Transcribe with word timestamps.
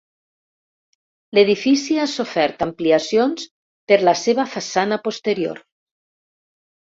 L'edifici 1.37 1.97
ha 2.03 2.07
sofert 2.13 2.63
ampliacions 2.67 3.45
per 3.91 3.99
la 4.09 4.15
seva 4.23 4.45
façana 4.55 4.99
posterior. 5.09 5.61